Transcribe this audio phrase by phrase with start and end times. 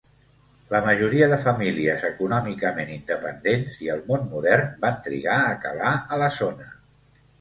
[0.75, 6.21] La majoria de famílies econòmicament independents i el món modern va trigar a calar a
[6.25, 6.73] la zona.